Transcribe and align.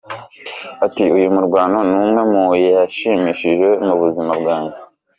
Ati 0.85 1.03
“Uyu 1.15 1.33
murwano 1.35 1.77
ni 1.89 1.95
umwe 2.01 2.21
mu 2.31 2.43
yanshimishije 2.75 3.67
mu 3.85 3.93
buzima 4.01 4.31
bwanjye. 4.41 4.77